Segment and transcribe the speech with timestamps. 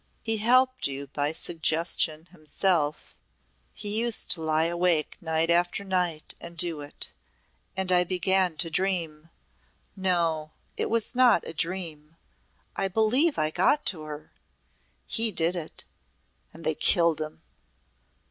[0.23, 3.15] He helped you by suggestion himself"
[3.75, 7.11] "He used to lie awake night after night and do it
[7.77, 9.29] and I began to dream
[9.95, 12.17] No, it was not a dream.
[12.75, 14.31] I believe I got to her
[15.05, 15.85] He did it
[16.51, 17.43] and they killed him!"